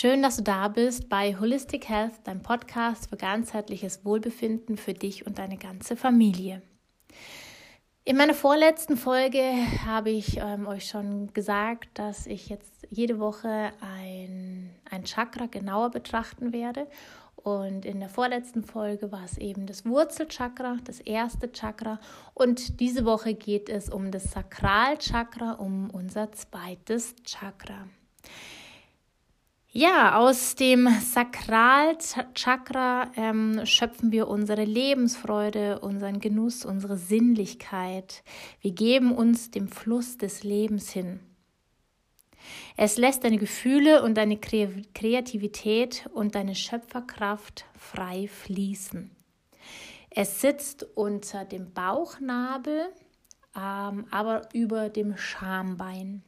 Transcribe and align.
Schön, 0.00 0.22
dass 0.22 0.38
du 0.38 0.42
da 0.42 0.68
bist 0.68 1.10
bei 1.10 1.38
Holistic 1.38 1.86
Health, 1.86 2.14
dein 2.24 2.40
Podcast 2.40 3.10
für 3.10 3.18
ganzheitliches 3.18 4.02
Wohlbefinden 4.02 4.78
für 4.78 4.94
dich 4.94 5.26
und 5.26 5.38
deine 5.38 5.58
ganze 5.58 5.94
Familie. 5.94 6.62
In 8.04 8.16
meiner 8.16 8.32
vorletzten 8.32 8.96
Folge 8.96 9.42
habe 9.84 10.08
ich 10.08 10.38
ähm, 10.38 10.66
euch 10.66 10.88
schon 10.88 11.34
gesagt, 11.34 11.90
dass 11.98 12.26
ich 12.26 12.48
jetzt 12.48 12.86
jede 12.88 13.18
Woche 13.18 13.72
ein, 13.82 14.70
ein 14.90 15.04
Chakra 15.04 15.44
genauer 15.44 15.90
betrachten 15.90 16.54
werde. 16.54 16.86
Und 17.36 17.84
in 17.84 18.00
der 18.00 18.08
vorletzten 18.08 18.64
Folge 18.64 19.12
war 19.12 19.26
es 19.26 19.36
eben 19.36 19.66
das 19.66 19.84
Wurzelchakra, 19.84 20.78
das 20.82 21.00
erste 21.00 21.52
Chakra. 21.52 22.00
Und 22.32 22.80
diese 22.80 23.04
Woche 23.04 23.34
geht 23.34 23.68
es 23.68 23.90
um 23.90 24.10
das 24.10 24.30
Sakralchakra, 24.30 25.52
um 25.52 25.90
unser 25.90 26.32
zweites 26.32 27.16
Chakra. 27.22 27.86
Ja, 29.72 30.16
aus 30.16 30.56
dem 30.56 30.88
Sakralchakra 31.00 33.12
ähm, 33.14 33.64
schöpfen 33.64 34.10
wir 34.10 34.26
unsere 34.26 34.64
Lebensfreude, 34.64 35.78
unseren 35.78 36.18
Genuss, 36.18 36.64
unsere 36.64 36.96
Sinnlichkeit. 36.96 38.24
Wir 38.60 38.72
geben 38.72 39.14
uns 39.14 39.52
dem 39.52 39.68
Fluss 39.68 40.18
des 40.18 40.42
Lebens 40.42 40.90
hin. 40.90 41.20
Es 42.76 42.96
lässt 42.96 43.22
deine 43.22 43.38
Gefühle 43.38 44.02
und 44.02 44.16
deine 44.16 44.38
Kreativität 44.38 46.10
und 46.14 46.34
deine 46.34 46.56
Schöpferkraft 46.56 47.64
frei 47.78 48.26
fließen. 48.26 49.12
Es 50.10 50.40
sitzt 50.40 50.82
unter 50.96 51.44
dem 51.44 51.72
Bauchnabel, 51.72 52.88
ähm, 53.56 54.08
aber 54.10 54.48
über 54.52 54.88
dem 54.88 55.16
Schambein. 55.16 56.24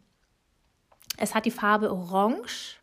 Es 1.17 1.35
hat 1.35 1.45
die 1.45 1.51
Farbe 1.51 1.91
Orange 1.91 2.82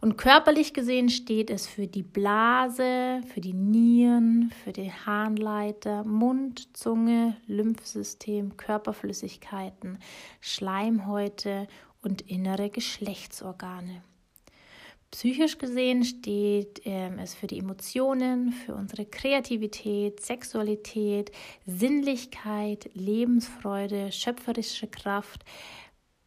und 0.00 0.16
körperlich 0.16 0.74
gesehen 0.74 1.08
steht 1.08 1.50
es 1.50 1.66
für 1.66 1.86
die 1.86 2.02
Blase, 2.02 3.20
für 3.32 3.40
die 3.40 3.52
Nieren, 3.52 4.52
für 4.64 4.72
den 4.72 4.92
Harnleiter, 5.06 6.04
Mund, 6.04 6.76
Zunge, 6.76 7.36
Lymphsystem, 7.46 8.56
Körperflüssigkeiten, 8.56 9.98
Schleimhäute 10.40 11.66
und 12.02 12.22
innere 12.22 12.70
Geschlechtsorgane. 12.70 14.02
Psychisch 15.10 15.56
gesehen 15.56 16.04
steht 16.04 16.82
ähm, 16.84 17.18
es 17.18 17.34
für 17.34 17.46
die 17.46 17.58
Emotionen, 17.58 18.52
für 18.52 18.74
unsere 18.74 19.06
Kreativität, 19.06 20.20
Sexualität, 20.20 21.32
Sinnlichkeit, 21.64 22.90
Lebensfreude, 22.92 24.12
schöpferische 24.12 24.86
Kraft, 24.86 25.44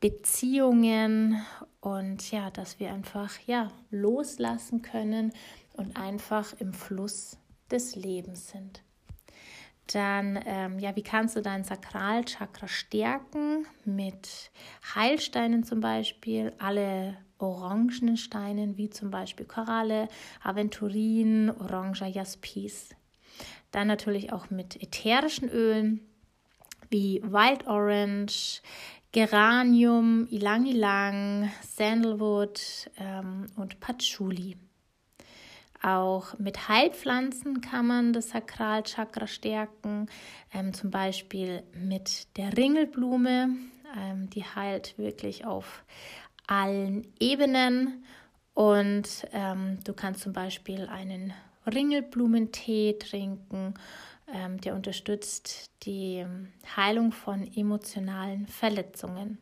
Beziehungen 0.01 1.41
und 1.79 2.31
ja, 2.31 2.49
dass 2.49 2.79
wir 2.79 2.91
einfach 2.91 3.39
ja 3.45 3.71
loslassen 3.91 4.81
können 4.81 5.31
und 5.73 5.95
einfach 5.95 6.53
im 6.59 6.73
Fluss 6.73 7.37
des 7.69 7.95
Lebens 7.95 8.49
sind. 8.49 8.81
Dann, 9.93 10.39
ähm, 10.45 10.79
ja, 10.79 10.95
wie 10.95 11.03
kannst 11.03 11.35
du 11.35 11.41
dein 11.41 11.63
Sakralchakra 11.63 12.67
stärken? 12.67 13.65
Mit 13.85 14.51
Heilsteinen 14.95 15.63
zum 15.63 15.81
Beispiel, 15.81 16.53
alle 16.59 17.17
orangenen 17.37 18.17
Steinen, 18.17 18.77
wie 18.77 18.89
zum 18.89 19.11
Beispiel 19.11 19.45
Koralle, 19.45 20.07
Aventurin, 20.43 21.49
Oranger 21.49 22.07
Jaspis. 22.07 22.89
Dann 23.71 23.87
natürlich 23.87 24.31
auch 24.33 24.49
mit 24.49 24.81
ätherischen 24.81 25.49
Ölen 25.49 26.01
wie 26.89 27.21
Wild 27.23 27.67
Orange, 27.67 28.61
Geranium, 29.11 30.25
Ilang 30.31 30.65
Ilang, 30.65 31.51
Sandalwood 31.61 32.89
ähm, 32.97 33.47
und 33.57 33.81
Patchouli. 33.81 34.55
Auch 35.81 36.37
mit 36.39 36.69
Heilpflanzen 36.69 37.59
kann 37.59 37.87
man 37.87 38.13
das 38.13 38.29
Sakralchakra 38.29 39.27
stärken, 39.27 40.07
ähm, 40.53 40.73
zum 40.73 40.91
Beispiel 40.91 41.63
mit 41.73 42.37
der 42.37 42.55
Ringelblume. 42.55 43.49
Ähm, 43.97 44.29
die 44.29 44.45
heilt 44.45 44.97
wirklich 44.97 45.43
auf 45.43 45.83
allen 46.47 47.05
Ebenen. 47.19 48.05
Und 48.53 49.27
ähm, 49.33 49.79
du 49.83 49.93
kannst 49.93 50.21
zum 50.21 50.31
Beispiel 50.31 50.87
einen 50.87 51.33
Ringelblumentee 51.65 52.97
trinken 52.97 53.73
ähm, 54.33 54.59
der 54.61 54.75
unterstützt 54.75 55.71
die 55.83 56.25
Heilung 56.75 57.11
von 57.11 57.45
emotionalen 57.55 58.47
Verletzungen. 58.47 59.37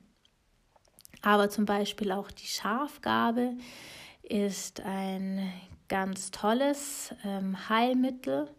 Aber 1.22 1.50
zum 1.50 1.66
Beispiel 1.66 2.12
auch 2.12 2.32
die 2.32 2.48
Schafgabe 2.48 3.54
ist 4.24 4.82
ein 4.82 5.52
ganz 5.88 6.32
tolles 6.32 7.14
ähm, 7.26 7.70
Heilmittel. 7.70 8.50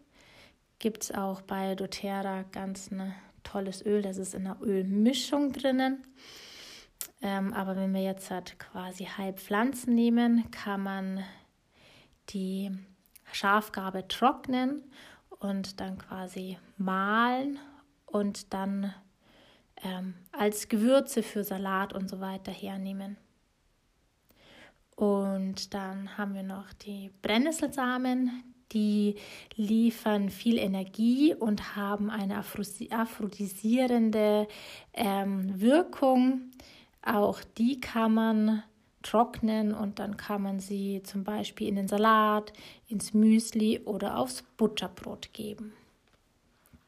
Gibt 0.79 1.03
es 1.03 1.11
auch 1.11 1.41
bei 1.41 1.75
doTERRA 1.75 2.43
ganz 2.51 2.91
ein 2.91 3.13
tolles 3.43 3.85
Öl, 3.85 4.01
das 4.01 4.17
ist 4.17 4.33
in 4.35 4.43
der 4.43 4.57
Ölmischung 4.61 5.51
drinnen. 5.51 6.05
Ähm, 7.21 7.53
aber 7.53 7.75
wenn 7.75 7.93
wir 7.93 8.01
jetzt 8.01 8.29
halt 8.31 8.57
quasi 8.59 9.05
Heilpflanzen 9.05 9.93
nehmen, 9.93 10.49
kann 10.51 10.81
man 10.81 11.23
die 12.29 12.71
Schafgabe 13.31 14.07
trocknen 14.07 14.83
und 15.41 15.81
dann 15.81 15.97
quasi 15.97 16.57
mahlen 16.77 17.59
und 18.05 18.53
dann 18.53 18.93
ähm, 19.83 20.13
als 20.31 20.69
Gewürze 20.69 21.23
für 21.23 21.43
Salat 21.43 21.91
und 21.93 22.07
so 22.09 22.21
weiter 22.21 22.51
hernehmen. 22.51 23.17
Und 24.95 25.73
dann 25.73 26.15
haben 26.17 26.35
wir 26.35 26.43
noch 26.43 26.71
die 26.73 27.09
Brennnesselsamen, 27.23 28.43
die 28.71 29.15
liefern 29.55 30.29
viel 30.29 30.59
Energie 30.59 31.33
und 31.33 31.75
haben 31.75 32.11
eine 32.11 32.37
aphrodisierende 32.37 34.47
ähm, 34.93 35.59
Wirkung. 35.59 36.51
Auch 37.01 37.41
die 37.57 37.81
kann 37.81 38.13
man 38.13 38.61
trocknen 39.03 39.73
und 39.73 39.99
dann 39.99 40.17
kann 40.17 40.41
man 40.41 40.59
sie 40.59 41.01
zum 41.03 41.23
Beispiel 41.23 41.67
in 41.67 41.75
den 41.75 41.87
Salat, 41.87 42.53
ins 42.87 43.13
Müsli 43.13 43.79
oder 43.79 44.17
aufs 44.17 44.43
Butterbrot 44.57 45.33
geben. 45.33 45.73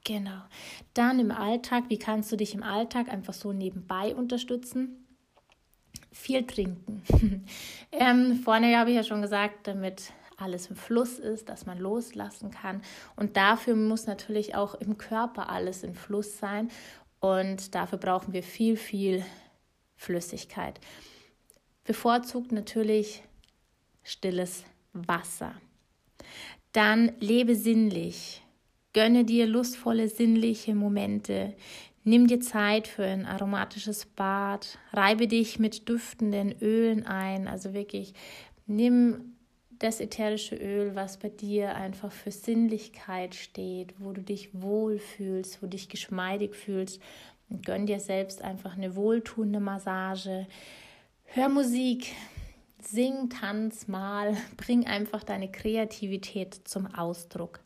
Genau. 0.03 0.41
Dann 0.93 1.19
im 1.19 1.31
Alltag, 1.31 1.85
wie 1.87 1.97
kannst 1.97 2.31
du 2.31 2.35
dich 2.35 2.53
im 2.53 2.63
Alltag 2.63 3.09
einfach 3.09 3.33
so 3.33 3.53
nebenbei 3.53 4.13
unterstützen? 4.15 5.05
Viel 6.11 6.45
trinken. 6.45 7.03
ähm, 7.91 8.35
vorne 8.43 8.77
habe 8.77 8.89
ich 8.89 8.97
ja 8.97 9.03
schon 9.03 9.21
gesagt, 9.21 9.67
damit 9.67 10.11
alles 10.37 10.67
im 10.67 10.75
Fluss 10.75 11.19
ist, 11.19 11.47
dass 11.47 11.65
man 11.65 11.77
loslassen 11.77 12.51
kann. 12.51 12.81
Und 13.15 13.37
dafür 13.37 13.75
muss 13.75 14.05
natürlich 14.05 14.55
auch 14.55 14.75
im 14.75 14.97
Körper 14.97 15.49
alles 15.49 15.83
im 15.83 15.95
Fluss 15.95 16.37
sein. 16.37 16.69
Und 17.19 17.73
dafür 17.73 17.97
brauchen 17.97 18.33
wir 18.33 18.43
viel, 18.43 18.75
viel 18.75 19.23
Flüssigkeit 19.95 20.81
bevorzugt 21.83 22.51
natürlich 22.51 23.23
stilles 24.03 24.65
Wasser. 24.93 25.53
Dann 26.71 27.11
lebe 27.19 27.55
sinnlich. 27.55 28.41
Gönne 28.93 29.25
dir 29.25 29.47
lustvolle 29.47 30.07
sinnliche 30.07 30.75
Momente. 30.75 31.55
Nimm 32.03 32.27
dir 32.27 32.41
Zeit 32.41 32.87
für 32.87 33.05
ein 33.05 33.25
aromatisches 33.25 34.05
Bad. 34.05 34.77
Reibe 34.91 35.27
dich 35.27 35.57
mit 35.57 35.87
duftenden 35.87 36.51
Ölen 36.61 37.05
ein. 37.05 37.47
Also 37.47 37.73
wirklich 37.73 38.13
nimm 38.65 39.35
das 39.79 39.99
ätherische 39.99 40.55
Öl, 40.55 40.95
was 40.95 41.17
bei 41.17 41.29
dir 41.29 41.75
einfach 41.75 42.11
für 42.11 42.31
Sinnlichkeit 42.31 43.35
steht, 43.35 43.95
wo 43.99 44.11
du 44.11 44.21
dich 44.21 44.49
wohlfühlst, 44.53 45.61
wo 45.61 45.65
du 45.65 45.71
dich 45.71 45.89
geschmeidig 45.89 46.55
fühlst. 46.55 47.01
Und 47.49 47.65
gönn 47.65 47.85
dir 47.85 47.99
selbst 47.99 48.41
einfach 48.41 48.77
eine 48.77 48.95
wohltuende 48.95 49.59
Massage. 49.59 50.47
Hör 51.35 51.49
Musik, 51.49 52.13
sing, 52.79 53.27
tanz, 53.27 53.87
mal, 53.87 54.37
bring 54.57 54.85
einfach 54.85 55.23
deine 55.23 55.51
Kreativität 55.51 56.53
zum 56.63 56.85
Ausdruck. 56.93 57.59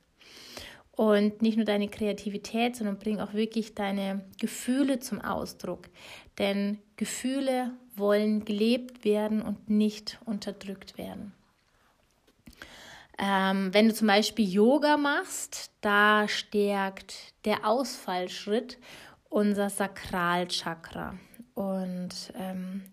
Und 0.93 1.41
nicht 1.41 1.57
nur 1.57 1.65
deine 1.65 1.89
Kreativität, 1.89 2.77
sondern 2.77 2.97
bring 2.97 3.19
auch 3.19 3.33
wirklich 3.33 3.75
deine 3.75 4.23
Gefühle 4.39 4.99
zum 4.99 5.19
Ausdruck. 5.19 5.89
Denn 6.37 6.79
Gefühle 6.95 7.73
wollen 7.93 8.45
gelebt 8.45 9.03
werden 9.03 9.41
und 9.41 9.69
nicht 9.69 10.17
unterdrückt 10.23 10.97
werden. 10.97 11.33
Ähm, 13.19 13.73
wenn 13.73 13.89
du 13.89 13.93
zum 13.93 14.07
Beispiel 14.07 14.47
Yoga 14.47 14.95
machst, 14.95 15.71
da 15.81 16.29
stärkt 16.29 17.33
der 17.43 17.67
Ausfallschritt 17.67 18.77
unser 19.27 19.69
Sakralchakra. 19.69 21.15
Und 21.57 22.31
ähm, 22.35 22.83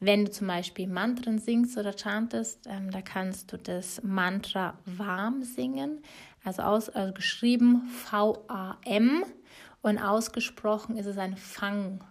wenn 0.00 0.24
du 0.24 0.30
zum 0.30 0.46
Beispiel 0.46 0.86
Mantren 0.86 1.38
singst 1.38 1.76
oder 1.76 1.92
chantest, 1.92 2.66
ähm, 2.66 2.90
da 2.90 3.02
kannst 3.02 3.52
du 3.52 3.58
das 3.58 4.02
Mantra 4.02 4.78
warm 4.86 5.42
singen, 5.42 6.02
also, 6.42 6.62
aus, 6.62 6.88
also 6.88 7.12
geschrieben 7.12 7.86
V-A-M 7.90 9.24
und 9.82 9.98
ausgesprochen 9.98 10.96
ist 10.96 11.04
es 11.04 11.18
ein 11.18 11.36
Fang, 11.36 12.02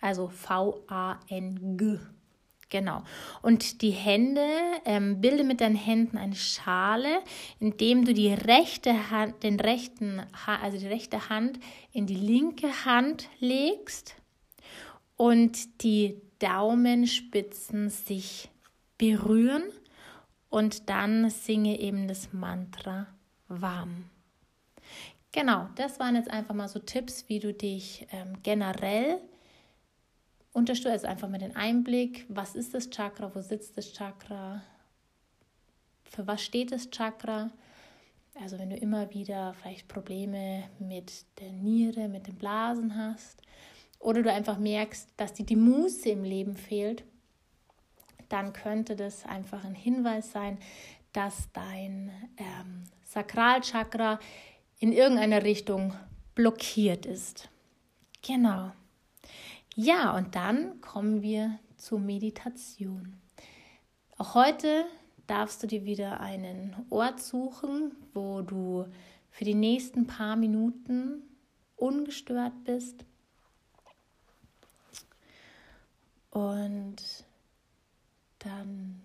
also 0.00 0.26
V-A-N-G. 0.30 2.00
Genau. 2.68 3.04
Und 3.40 3.82
die 3.82 3.90
Hände, 3.90 4.48
ähm, 4.84 5.20
bilde 5.20 5.44
mit 5.44 5.60
deinen 5.60 5.76
Händen 5.76 6.18
eine 6.18 6.34
Schale, 6.34 7.20
indem 7.60 8.04
du 8.04 8.14
die 8.14 8.32
rechte 8.32 9.12
Hand, 9.12 9.44
den 9.44 9.60
rechten, 9.60 10.22
also 10.44 10.76
die 10.76 10.88
rechte 10.88 11.28
Hand 11.28 11.60
in 11.92 12.06
die 12.06 12.16
linke 12.16 12.84
Hand 12.84 13.28
legst 13.38 14.16
und 15.16 15.82
die 15.82 16.20
Daumenspitzen 16.38 17.90
sich 17.90 18.50
berühren 18.98 19.62
und 20.48 20.90
dann 20.90 21.30
singe 21.30 21.78
eben 21.80 22.08
das 22.08 22.32
Mantra 22.32 23.06
warm. 23.48 24.10
Genau, 25.30 25.68
das 25.76 25.98
waren 25.98 26.14
jetzt 26.14 26.30
einfach 26.30 26.54
mal 26.54 26.68
so 26.68 26.78
Tipps, 26.78 27.28
wie 27.28 27.38
du 27.38 27.54
dich 27.54 28.06
ähm, 28.12 28.34
generell 28.42 29.18
unterstützt. 30.52 30.92
Also 30.92 31.06
einfach 31.06 31.28
mal 31.28 31.38
den 31.38 31.56
Einblick, 31.56 32.26
was 32.28 32.54
ist 32.54 32.74
das 32.74 32.90
Chakra, 32.90 33.34
wo 33.34 33.40
sitzt 33.40 33.78
das 33.78 33.92
Chakra, 33.92 34.62
für 36.04 36.26
was 36.26 36.42
steht 36.42 36.70
das 36.70 36.90
Chakra. 36.90 37.50
Also 38.40 38.58
wenn 38.58 38.70
du 38.70 38.76
immer 38.76 39.12
wieder 39.14 39.54
vielleicht 39.54 39.88
Probleme 39.88 40.64
mit 40.78 41.24
der 41.40 41.52
Niere, 41.52 42.08
mit 42.08 42.26
den 42.26 42.36
Blasen 42.36 42.96
hast 42.96 43.42
oder 44.02 44.22
du 44.22 44.32
einfach 44.32 44.58
merkst, 44.58 45.08
dass 45.16 45.32
dir 45.32 45.46
die 45.46 45.56
Muße 45.56 46.10
im 46.10 46.24
Leben 46.24 46.56
fehlt, 46.56 47.04
dann 48.28 48.52
könnte 48.52 48.96
das 48.96 49.24
einfach 49.24 49.64
ein 49.64 49.74
Hinweis 49.74 50.32
sein, 50.32 50.58
dass 51.12 51.48
dein 51.52 52.10
ähm, 52.36 52.84
Sakralchakra 53.04 54.18
in 54.80 54.92
irgendeiner 54.92 55.42
Richtung 55.42 55.94
blockiert 56.34 57.06
ist. 57.06 57.48
Genau. 58.22 58.72
Ja, 59.74 60.16
und 60.16 60.34
dann 60.34 60.80
kommen 60.80 61.22
wir 61.22 61.58
zur 61.76 61.98
Meditation. 61.98 63.14
Auch 64.18 64.34
heute 64.34 64.84
darfst 65.26 65.62
du 65.62 65.66
dir 65.66 65.84
wieder 65.84 66.20
einen 66.20 66.74
Ort 66.90 67.20
suchen, 67.20 67.92
wo 68.14 68.42
du 68.42 68.86
für 69.30 69.44
die 69.44 69.54
nächsten 69.54 70.06
paar 70.06 70.36
Minuten 70.36 71.22
ungestört 71.76 72.64
bist. 72.64 73.04
Und 76.32 76.96
dann 78.38 79.00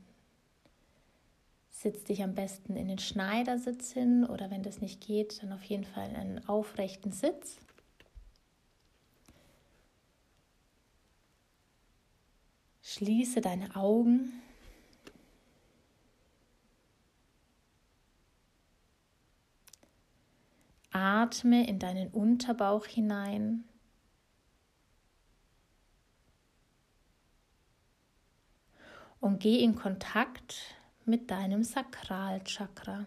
Sitz 1.69 2.03
dich 2.05 2.23
am 2.23 2.33
besten 2.33 2.75
in 2.75 2.87
den 2.87 2.97
Schneidersitz 2.97 3.91
hin 3.91 4.25
oder 4.25 4.49
wenn 4.49 4.63
das 4.63 4.81
nicht 4.81 4.99
geht, 4.99 5.43
dann 5.43 5.53
auf 5.53 5.63
jeden 5.63 5.83
Fall 5.83 6.09
in 6.09 6.15
einen 6.15 6.49
aufrechten 6.49 7.11
Sitz. 7.11 7.57
Schließe 12.81 13.41
deine 13.41 13.75
Augen. 13.75 14.31
Atme 20.91 21.67
in 21.67 21.77
deinen 21.77 22.07
Unterbauch 22.07 22.87
hinein. 22.87 23.65
Und 29.19 29.39
geh 29.39 29.63
in 29.63 29.75
Kontakt 29.75 30.75
mit 31.05 31.31
deinem 31.31 31.63
Sakralchakra. 31.63 33.05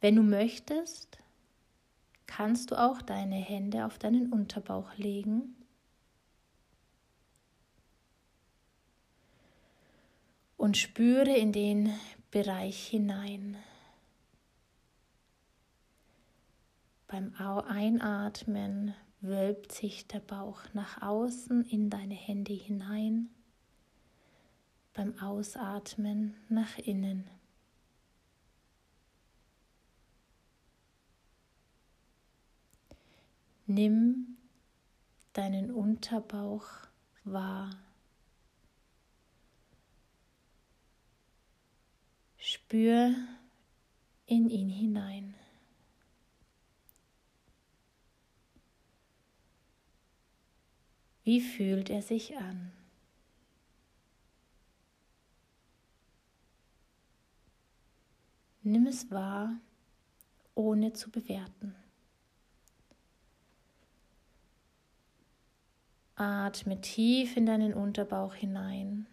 Wenn 0.00 0.16
du 0.16 0.22
möchtest, 0.22 1.18
kannst 2.26 2.70
du 2.70 2.80
auch 2.80 3.02
deine 3.02 3.36
Hände 3.36 3.86
auf 3.86 3.98
deinen 3.98 4.32
Unterbauch 4.32 4.96
legen. 4.96 5.54
Und 10.56 10.76
spüre 10.76 11.36
in 11.36 11.52
den 11.52 11.92
Bereich 12.30 12.86
hinein. 12.86 13.56
Beim 17.06 17.34
Einatmen 17.36 18.94
wölbt 19.22 19.72
sich 19.72 20.06
der 20.08 20.20
Bauch 20.20 20.62
nach 20.74 21.00
außen 21.00 21.64
in 21.64 21.90
deine 21.90 22.14
Hände 22.14 22.52
hinein, 22.52 23.30
beim 24.92 25.18
Ausatmen 25.20 26.34
nach 26.48 26.76
innen. 26.78 27.30
Nimm 33.66 34.36
deinen 35.32 35.70
Unterbauch 35.70 36.66
wahr. 37.24 37.70
Spür 42.36 43.14
in 44.26 44.50
ihn 44.50 44.68
hinein. 44.68 45.34
Wie 51.24 51.40
fühlt 51.40 51.88
er 51.88 52.02
sich 52.02 52.36
an? 52.36 52.72
Nimm 58.64 58.86
es 58.86 59.10
wahr, 59.10 59.56
ohne 60.54 60.92
zu 60.92 61.10
bewerten. 61.10 61.74
Atme 66.14 66.80
tief 66.80 67.36
in 67.36 67.46
deinen 67.46 67.74
Unterbauch 67.74 68.34
hinein 68.34 69.06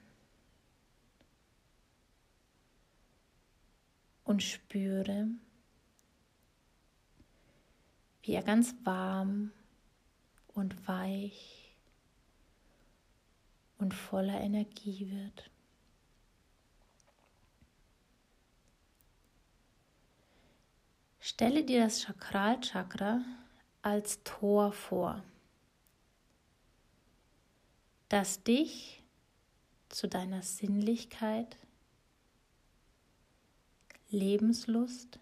und 4.23 4.43
spüre, 4.43 5.27
wie 8.21 8.33
er 8.33 8.43
ganz 8.43 8.75
warm 8.83 9.51
und 10.53 10.87
weich 10.87 11.58
und 13.89 13.95
voller 13.95 14.39
Energie 14.39 15.09
wird. 15.09 15.49
Stelle 21.19 21.63
dir 21.63 21.79
das 21.85 22.03
Chakralchakra 22.03 23.25
als 23.81 24.21
Tor 24.23 24.73
vor, 24.73 25.23
das 28.09 28.43
dich 28.43 29.03
zu 29.89 30.07
deiner 30.07 30.43
Sinnlichkeit, 30.43 31.57
Lebenslust, 34.11 35.19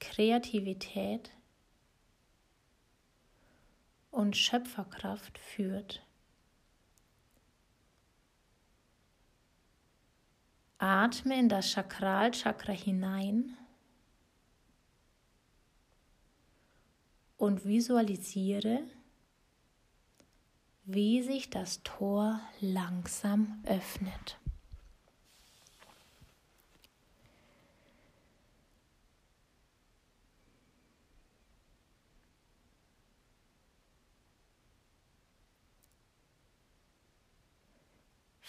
Kreativität 0.00 1.30
und 4.16 4.34
Schöpferkraft 4.34 5.38
führt. 5.38 6.02
Atme 10.78 11.38
in 11.38 11.50
das 11.50 11.72
Chakralchakra 11.72 12.72
hinein 12.72 13.58
und 17.36 17.66
visualisiere, 17.66 18.84
wie 20.84 21.22
sich 21.22 21.50
das 21.50 21.82
Tor 21.82 22.40
langsam 22.60 23.62
öffnet. 23.66 24.38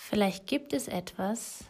Vielleicht 0.09 0.47
gibt 0.47 0.71
es 0.71 0.87
etwas, 0.87 1.65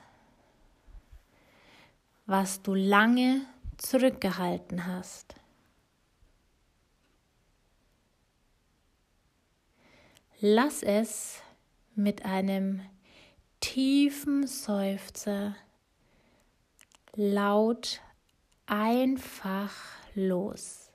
was 2.28 2.62
du 2.62 2.76
lange 2.76 3.42
zurückgehalten 3.78 4.86
hast. 4.86 5.34
Lass 10.40 10.84
es 10.84 11.42
mit 11.96 12.26
einem 12.26 12.82
tiefen 13.60 14.46
Seufzer 14.46 15.56
laut 17.16 18.02
einfach 18.68 19.74
los. 20.14 20.92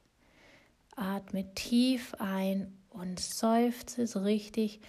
Atme 0.95 1.53
tief 1.57 2.15
ein 2.21 2.79
und 2.91 3.19
seufze 3.19 4.07
so 4.07 4.21
richtig. 4.21 4.81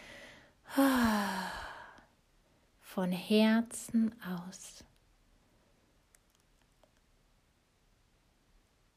Ah 0.75 1.49
von 2.93 3.11
Herzen 3.11 4.13
aus. 4.21 4.83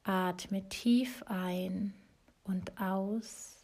Atme 0.03 0.69
tief 0.69 1.23
ein 1.25 1.95
und 2.45 2.79
aus. 2.79 3.57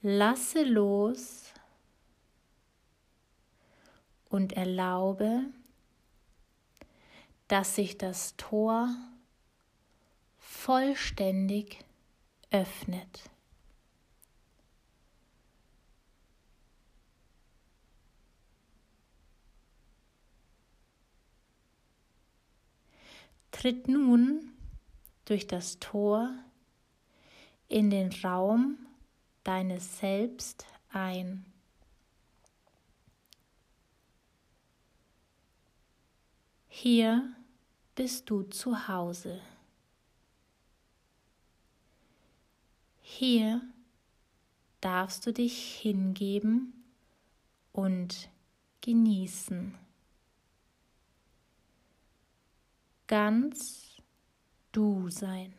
Lasse 0.00 0.62
los 0.62 1.52
und 4.30 4.54
erlaube, 4.54 5.42
dass 7.48 7.74
sich 7.74 7.98
das 7.98 8.34
Tor 8.38 8.88
vollständig 10.38 11.84
öffnet. 12.50 13.28
Tritt 23.58 23.88
nun 23.88 24.52
durch 25.24 25.48
das 25.48 25.80
Tor 25.80 26.32
in 27.66 27.90
den 27.90 28.12
Raum 28.22 28.78
deines 29.42 29.98
Selbst 29.98 30.64
ein. 30.90 31.44
Hier 36.68 37.34
bist 37.96 38.30
du 38.30 38.44
zu 38.44 38.86
Hause. 38.86 39.40
Hier 43.00 43.60
darfst 44.80 45.26
du 45.26 45.32
dich 45.32 45.80
hingeben 45.80 46.84
und 47.72 48.30
genießen. 48.82 49.87
Ganz 53.08 53.96
du 54.70 55.08
sein. 55.08 55.54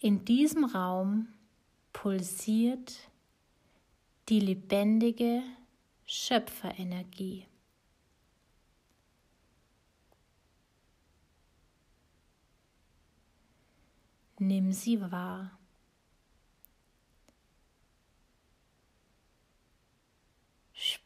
In 0.00 0.24
diesem 0.24 0.64
Raum 0.64 1.28
pulsiert 1.92 3.08
die 4.30 4.40
lebendige 4.40 5.42
Schöpferenergie. 6.06 7.46
Nimm 14.38 14.72
sie 14.72 15.00
wahr. 15.00 15.58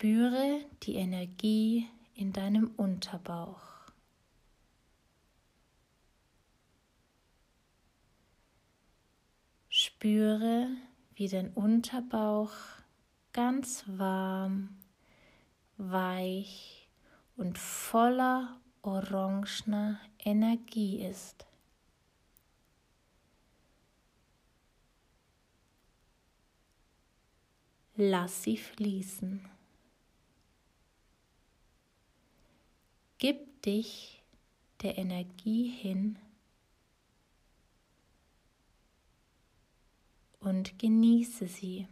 Spüre 0.01 0.61
die 0.85 0.95
Energie 0.95 1.89
in 2.15 2.33
deinem 2.33 2.71
Unterbauch. 2.77 3.91
Spüre, 9.69 10.69
wie 11.17 11.27
dein 11.27 11.53
Unterbauch 11.53 12.53
ganz 13.33 13.83
warm, 13.89 14.77
weich 15.79 16.89
und 17.37 17.59
voller 17.59 18.61
orangener 18.83 19.99
Energie 20.21 21.05
ist. 21.05 21.45
Lass 27.97 28.45
sie 28.45 28.59
fließen. 28.59 29.58
Gib 33.21 33.63
dich 33.63 34.23
der 34.81 34.97
Energie 34.97 35.69
hin 35.69 36.21
und 40.39 40.79
genieße 40.79 41.49
sie. 41.49 41.89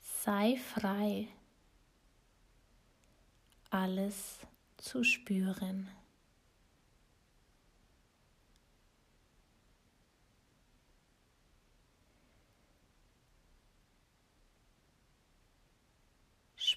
Sei 0.00 0.56
frei, 0.56 1.26
alles 3.70 4.38
zu 4.76 5.02
spüren. 5.02 5.90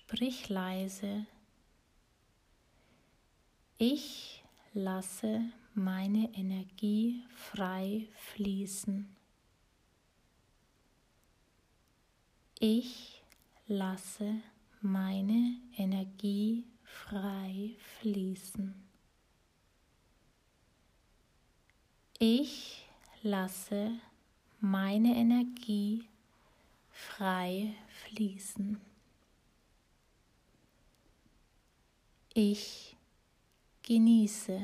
Sprich 0.10 0.48
leise. 0.48 1.26
Ich 3.78 4.42
lasse 4.74 5.42
meine 5.74 6.34
Energie 6.34 7.26
frei 7.36 8.08
fließen. 8.16 9.14
Ich 12.58 13.22
lasse 13.68 14.36
meine 14.80 15.58
Energie 15.76 16.64
frei 16.86 17.76
fließen. 18.00 18.74
Ich 22.18 22.88
lasse 23.24 24.00
meine 24.62 25.18
Energie 25.18 26.06
frei 26.92 27.76
fließen. 27.90 28.80
Ich 32.39 32.96
genieße. 33.82 34.63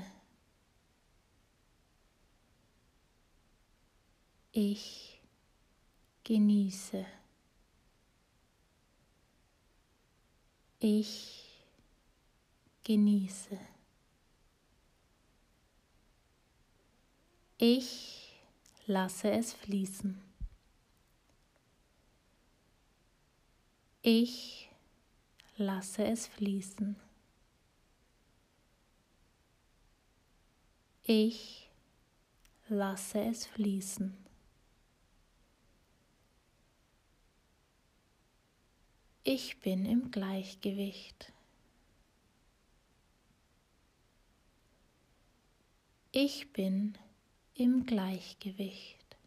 Ich 4.52 5.20
genieße. 6.24 7.04
Ich 10.82 11.50
genieße. 12.84 13.58
Ich 17.58 18.40
lasse 18.86 19.32
es 19.32 19.54
fließen. 19.54 20.22
Ich 24.04 24.70
lasse 25.58 26.06
es 26.06 26.28
fließen. 26.28 27.13
Ich 31.06 31.70
lasse 32.70 33.20
es 33.20 33.46
fließen. 33.46 34.18
Ich 39.26 39.60
bin 39.60 39.86
im 39.86 40.12
Gleichgewicht. 40.12 41.34
Ich 46.14 46.54
bin 46.54 46.98
im 47.56 47.86
Gleichgewicht. 47.86 49.18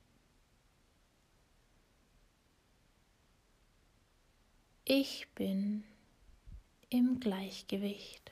Ich 4.87 5.29
bin 5.35 5.85
im 6.89 7.21
Gleichgewicht. 7.21 8.26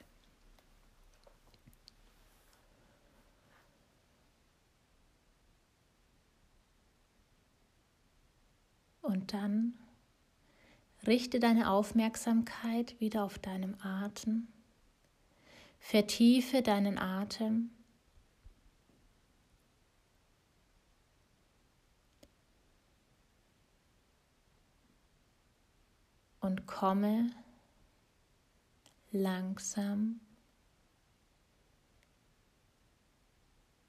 Und 9.04 9.34
dann 9.34 9.74
richte 11.06 11.38
deine 11.38 11.68
Aufmerksamkeit 11.70 12.98
wieder 13.00 13.22
auf 13.22 13.38
deinem 13.38 13.76
Atem. 13.82 14.48
Vertiefe 15.78 16.62
deinen 16.62 16.96
Atem. 16.96 17.70
Und 26.40 26.66
komme 26.66 27.30
langsam 29.12 30.20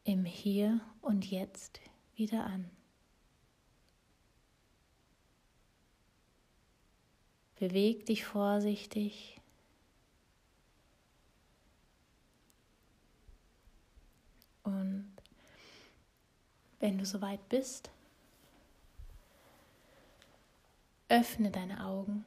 im 0.03 0.25
Hier 0.25 0.81
und 1.01 1.31
Jetzt 1.31 1.79
wieder 2.15 2.45
an. 2.45 2.69
Beweg 7.67 8.05
dich 8.05 8.25
vorsichtig. 8.25 9.41
Und 14.61 15.11
wenn 16.79 16.99
du 16.99 17.07
soweit 17.07 17.49
bist, 17.49 17.89
öffne 21.09 21.49
deine 21.49 21.83
Augen 21.83 22.23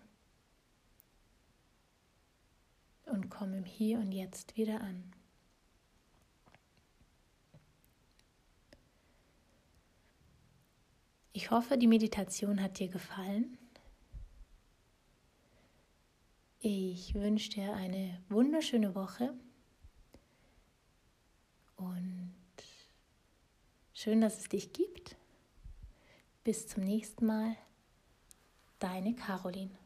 und 3.06 3.30
komm 3.30 3.54
im 3.54 3.64
Hier 3.64 4.00
und 4.00 4.10
Jetzt 4.10 4.56
wieder 4.56 4.80
an. 4.80 5.12
Ich 11.32 11.52
hoffe, 11.52 11.78
die 11.78 11.86
Meditation 11.86 12.60
hat 12.60 12.80
dir 12.80 12.88
gefallen. 12.88 13.56
Ich 16.60 17.14
wünsche 17.14 17.50
dir 17.50 17.72
eine 17.74 18.20
wunderschöne 18.28 18.96
Woche 18.96 19.32
und 21.76 22.34
schön, 23.94 24.20
dass 24.20 24.40
es 24.40 24.48
dich 24.48 24.72
gibt. 24.72 25.14
Bis 26.42 26.66
zum 26.66 26.82
nächsten 26.82 27.26
Mal. 27.26 27.54
Deine 28.80 29.14
Caroline. 29.14 29.76